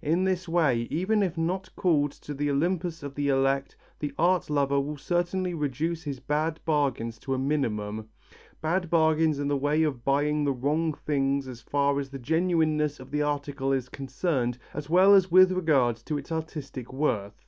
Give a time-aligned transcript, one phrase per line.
[0.00, 4.48] In this way, even if not called to the Olympus of the elect, the art
[4.48, 8.08] lover will certainly reduce his bad bargains to a minimum
[8.62, 12.98] bad bargains in the way of buying the wrong things as far as the genuineness
[12.98, 17.44] of the article is concerned as well as with regard to its artistic worth.